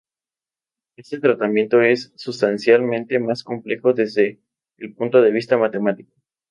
Este 0.97 1.19
tratamiento 1.19 1.83
es 1.83 2.11
sustancialmente 2.15 3.19
más 3.19 3.43
complejo 3.43 3.93
desde 3.93 4.41
el 4.79 4.95
punto 4.95 5.21
de 5.21 5.29
vista 5.29 5.59
matemático. 5.59 6.11